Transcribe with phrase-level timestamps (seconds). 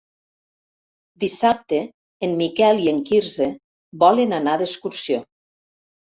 [1.23, 1.81] Dissabte
[2.27, 3.47] en Miquel i en Quirze
[4.05, 5.21] volen anar d'excursió.